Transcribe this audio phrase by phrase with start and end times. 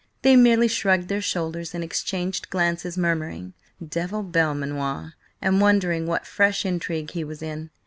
[0.23, 3.53] They merely shrugged their shoulders, and exchanged glances, murmuring:
[3.87, 7.69] "Devil Belmanoir!" and wondering what fresh intrigue he was in.